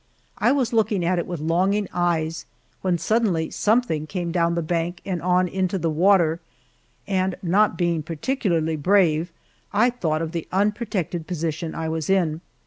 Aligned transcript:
I 0.39 0.51
was 0.51 0.73
looking 0.73 1.05
at 1.05 1.19
it 1.19 1.27
with 1.27 1.39
longing 1.39 1.87
eyes 1.93 2.47
when 2.81 2.97
suddenly 2.97 3.51
something 3.51 4.07
came 4.07 4.31
down 4.31 4.55
the 4.55 4.63
bank 4.63 4.99
and 5.05 5.21
on 5.21 5.47
into 5.47 5.77
the 5.77 5.91
water, 5.91 6.39
and 7.05 7.35
not 7.43 7.77
being 7.77 8.01
particularly 8.01 8.77
brave, 8.77 9.31
I 9.71 9.91
thought 9.91 10.23
of 10.23 10.31
the 10.31 10.47
unprotected 10.51 11.27
position 11.27 11.75
I 11.75 11.87
was 11.87 12.09
in. 12.09 12.41